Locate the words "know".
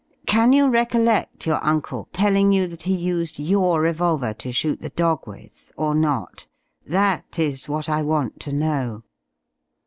8.51-9.03